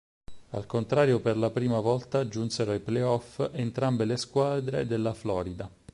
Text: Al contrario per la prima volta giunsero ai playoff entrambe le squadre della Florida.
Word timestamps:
Al 0.49 0.65
contrario 0.65 1.19
per 1.19 1.37
la 1.37 1.51
prima 1.51 1.79
volta 1.79 2.27
giunsero 2.27 2.71
ai 2.71 2.79
playoff 2.79 3.49
entrambe 3.51 4.03
le 4.05 4.17
squadre 4.17 4.87
della 4.87 5.13
Florida. 5.13 5.69